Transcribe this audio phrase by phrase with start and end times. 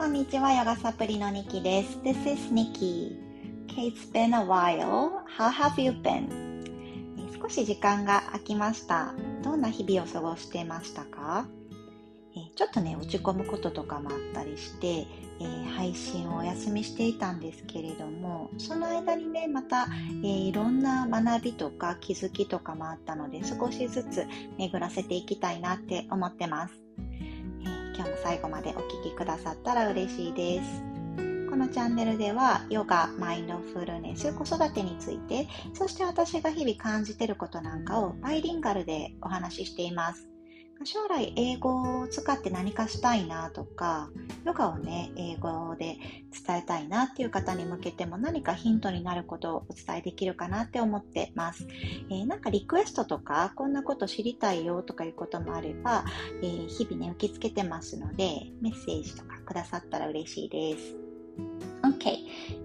[0.00, 1.98] こんにちは、ヨガサプリのニキです。
[1.98, 3.18] This is Nikki.
[3.66, 5.10] Okay, it's been a while.
[5.36, 6.64] How have you been?
[7.38, 9.12] 少し時間が空きました。
[9.42, 11.46] どんな日々を過ごしてましたか？
[12.56, 15.06] ちょっとね、落ち込むこととかもあったりして、
[15.38, 19.86] えー、配信をお休みしていたんですけれども、その間にね、また、
[20.24, 24.26] えー、いろんな学びとか気づきとかもあったので、少しずつ
[24.56, 26.74] 巡らせていきたいなって思ってます。
[27.94, 30.82] 今日も最後までお聴きくださったら嬉しいです。
[31.50, 40.29] このチャンネルではヨガ、マインドフルネス、子育てについて、そして私が日々感じてることなんかをバイリンガルでお話ししています。
[40.82, 44.08] 将来英語を使って何かしたいなとか、
[44.46, 45.98] ヨガをね、英語で
[46.46, 51.66] 伝えたいなっていう方に向けても何かヒントになることをお伝えできるかなって思ってます。
[52.10, 56.04] えー、なんかリクエストとか、こんなこと知りたいよとかいうこともあれば、
[56.42, 61.09] えー、日々ね、受け付けてますので、メッセージとかくださったら嬉しいです。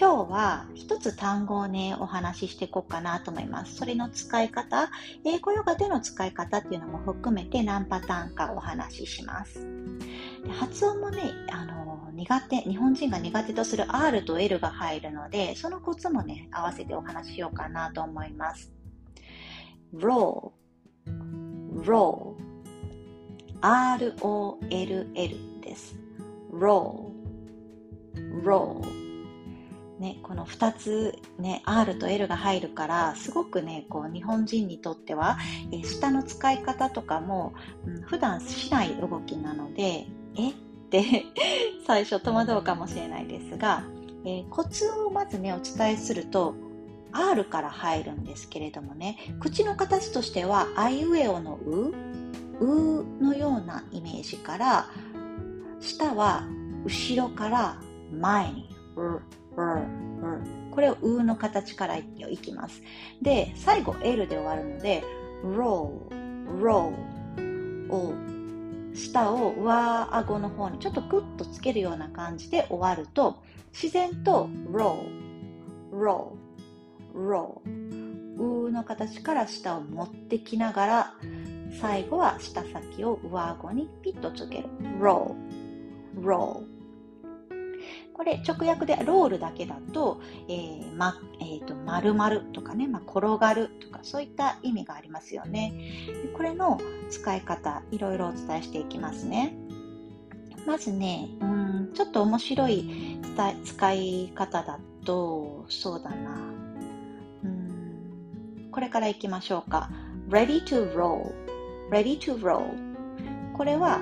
[0.00, 3.74] 今日は一つ単語をね、お話ししていこうかなと思います。
[3.74, 4.90] それの使い方、
[5.26, 9.60] 英語ヨガでの使い方っていうのも含めて何パターンかお話しします。
[10.42, 11.20] で発音もね、
[11.52, 18.72] あの、苦手、日本人が苦手とする R と L が入るので、そのコツもね、合わせてお話ししようかなと思います。
[19.94, 20.52] roll,
[21.76, 22.36] roll,
[23.60, 25.94] R-O-L-L です。
[26.54, 27.10] roll,
[28.42, 28.99] roll
[30.00, 35.36] ね、この2つ、ね、R と L が入るからすごくねこう日本人にとっては、
[35.70, 37.52] えー、下の使い方とかも、
[37.86, 40.50] うん、普段しない動きなのでえ？
[40.50, 40.54] っ
[40.90, 41.26] て
[41.86, 43.84] 最初戸惑うかもしれないですが、
[44.24, 46.54] えー、コツをまずねお伝えすると
[47.12, 51.92] R から入るんですけれどもね口の形としてはあいうえおのう
[52.64, 54.86] うのようなイメージから
[55.78, 56.46] 下は
[56.84, 57.76] 後ろから
[58.12, 59.20] 前にう
[59.56, 62.04] これをうの形からい
[62.40, 62.82] きます。
[63.22, 65.02] で、最後 L で終わるので、
[65.44, 66.08] roll,
[66.60, 68.14] roll を
[68.94, 75.06] 下を上顎の方にちょっとグッとつけるような感じで終わると、自然と roll,
[75.92, 76.32] roll,
[77.14, 77.60] roll
[78.70, 81.14] うの形から下を持ってきながら、
[81.80, 84.68] 最後は下先を上顎にピッとつける。
[84.98, 85.34] roll,
[86.20, 86.64] roll
[88.12, 95.72] これ直訳でロールだけだと、えーまえーと、丸々とかね、まあ、転がるとかそういった意味がありますよね。
[96.34, 99.54] これの使い方、いろいろお伝えしていきますね。
[100.66, 103.18] まずね、うんちょっと面白い
[103.64, 106.30] 使い方だと、そうだな。
[107.44, 109.90] うんこれからいきましょうか。
[110.28, 111.32] ready to roll,
[111.90, 112.90] ready to roll.
[113.54, 114.00] これは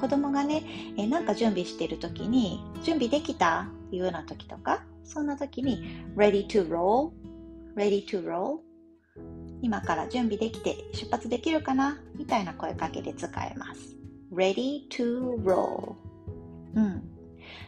[0.00, 0.64] 子供がね、
[0.96, 7.10] え、なんか準備してる時に、準備できたっていうような時とか、そんな時に、ready to roll,
[7.76, 8.58] ready to roll
[9.62, 12.00] 今から準備できて出発できるかな？
[12.16, 13.96] みたいな声かけで使えます。
[14.32, 15.96] ready to roll
[16.74, 17.02] うん。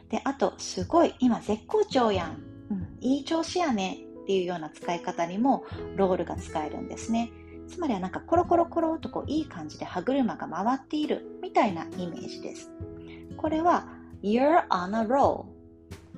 [0.09, 2.43] で、あと、すごい、今絶好調やん。
[2.71, 5.65] うん、いい調子やねっていうような使い方にも
[5.97, 7.31] ロールが使えるんですね。
[7.69, 12.71] つまりはなんかコロコロコロとこういい感じで歯車が回っているみたいなイメージです。
[13.37, 13.87] これは
[14.23, 15.45] You're on a roll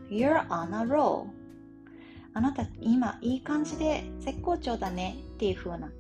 [0.09, 1.27] You're on a roll
[2.35, 5.91] あなた今いい感じで絶好調だねっていう風な、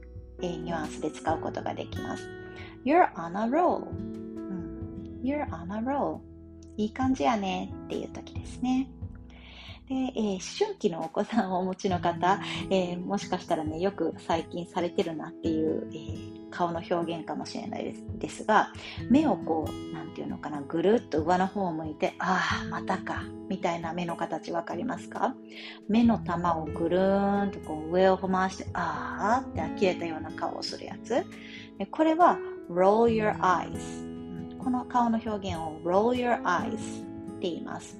[0.40, 2.28] えー、ニュアンスで使うことができます。
[2.84, 6.20] You're on a roll、うん、You're on a roll
[6.76, 8.88] いい感じやねっていう時ですね。
[9.88, 12.40] で、えー、思春期のお子さんをお持ちの方、
[12.70, 18.72] えー、もしかしたらね、よく最近されてるなっていう、えー、顔の表現かもしれないですですが、
[19.10, 25.34] 目をこう、なんていうのかな、ぐるっと上の方を向いて、ああ、またか、みたいな目の形わかりますか？
[25.88, 31.24] 目の玉をぐるーんとこう上を回して、ああって呆れたような顔をするやつ。
[31.78, 32.38] でこれは
[32.70, 34.58] roll your eyes。
[34.58, 36.78] この顔の表現を roll your eyes っ
[37.40, 37.98] て言います。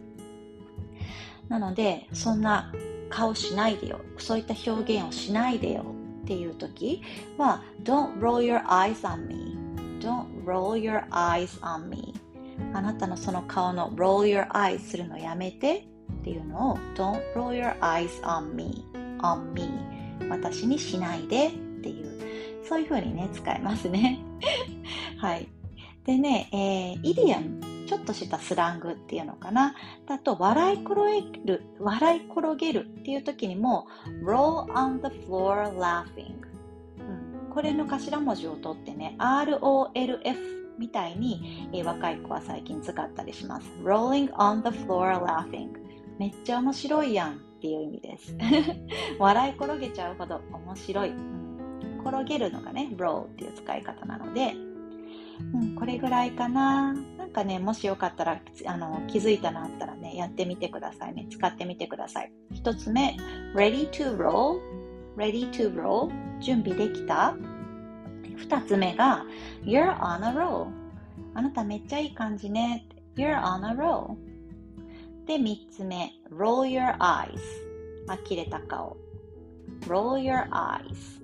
[1.49, 2.73] なので、そんな
[3.11, 4.00] 顔しないでよ。
[4.17, 5.84] そういった表現をしないでよ
[6.25, 7.03] っていう時
[7.37, 12.15] は、Don't roll your eyes on me.Don't roll your eyes on me.
[12.73, 15.87] あなたのその顔の roll your eyes するのやめて
[16.21, 18.85] っていうのを Don't roll your eyes on me.
[19.21, 19.69] on me.
[20.31, 24.19] 私にしないでっていう、そういう風にね、使えますね。
[25.19, 25.49] はい。
[26.06, 29.75] でね、えー、イディアムちょっとしたスラングっていうのかな。
[30.06, 33.86] だと、笑い転げる、笑い転げるっていう時にも、
[34.25, 36.34] roll on the floor laughing。
[36.98, 43.69] うん、これの頭文字を取ってね、ROLF みたいに、えー、若い子は最近使ったりします。
[43.82, 45.69] rolling on the floor laughing
[46.19, 48.37] めっちゃ面白いやんっていう意味です。
[49.19, 51.12] 笑い転げちゃうほど面白い。
[52.04, 54.54] 転げるのがね、roll っていう使い方なので、
[55.54, 56.94] うん、これぐらいかな。
[57.34, 61.26] かね、もしよかったら、あの、気づいたなったらね、やってみてくださいね。
[61.31, 62.32] 使ってみてください。
[62.54, 63.16] 一つ目、
[63.54, 64.58] ready to roll,
[65.16, 66.10] ready to roll,
[66.40, 67.36] 準備できた
[68.36, 69.26] 二つ目が、
[69.62, 70.69] you're on a roll.
[71.34, 72.86] あなためっちゃいい感じね。
[73.16, 74.16] you're on a roll.
[75.26, 77.38] で、三つ目、roll your eyes.
[78.06, 78.96] 呆れた顔。
[79.87, 81.22] roll your eyes.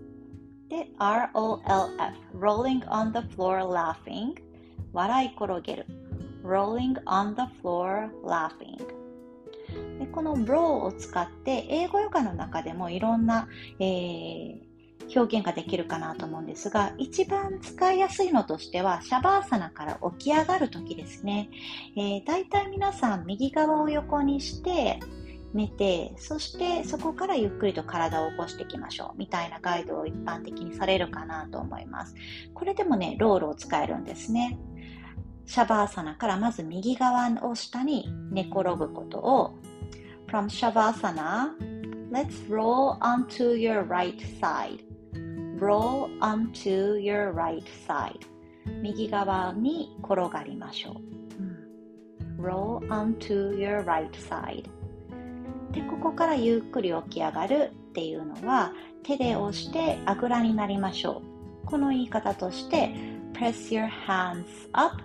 [0.71, 4.35] で、ROLF, rolling on the floor laughing,
[4.93, 5.87] 笑い転げる。
[6.51, 8.85] Rolling on the floor laughing.
[10.01, 13.49] でこの roll を使って英語ヨガの中でもいろんな、
[13.79, 14.71] えー、
[15.15, 21.51] 表現ができるかなと思うんですが、一番使いやすいのとしては、シャバーサナから起き上がるときですね。
[21.97, 24.99] えー、大体皆さん右側を横にして、
[25.53, 32.15] 寝て、そしてそこからゆっくりと体を起こしていきましょうみたいなガイドを一般的にされるかなと思います。
[32.55, 34.59] これでもね、ロールを使えるんですね。
[35.47, 39.59] シャバーサナからまず右側を下に寝転ぶことを
[40.29, 41.55] From Shavasana,
[42.13, 44.85] let's roll onto your right side.
[45.59, 48.21] Roll onto your right side.
[48.81, 50.93] 右側に転がりましょ
[52.39, 52.43] う。
[52.43, 54.65] Roll onto your right side.
[55.73, 58.73] でここからゆっくり起き上がるっていうのは
[59.03, 61.23] 手で押してあぐらになりましょ
[61.65, 62.93] うこの言い方として
[63.33, 65.03] press your hands up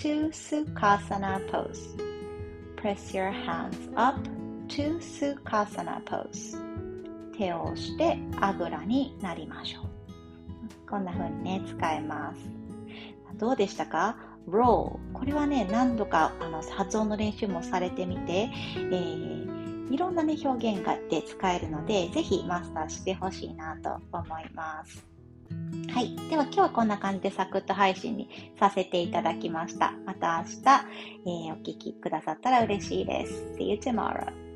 [0.00, 1.94] to Sukhasana pose.
[2.76, 4.16] Press your hands up
[4.68, 6.56] to Sukhasana pose.
[7.36, 10.88] 手を押してあぐらになりましょう。
[10.88, 12.40] こんな風にね使えます。
[13.38, 14.16] どうでしたか
[14.48, 19.40] ？Roll これはね何度かあの発音の練習もされてみて、えー
[19.90, 25.09] いろんな、ね、表現がで使えるので、ぜひマスターしてほしいなと思います。
[25.92, 26.16] はい。
[26.28, 29.92] では今日はこんな感じでサクッと配信にさせていただきました。
[30.06, 33.56] また明日、えー、お聴きくださったら嬉しいです。
[33.58, 34.49] See you tomorrow.